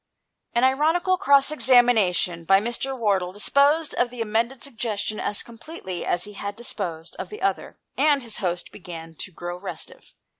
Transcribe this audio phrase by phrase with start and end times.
[0.53, 2.97] An ironical cross examination by Mr.
[2.97, 7.77] Wardle disposed of the amended suggestion as completely as he had disposed of the other,
[7.99, 10.15] and his host began to grow restive.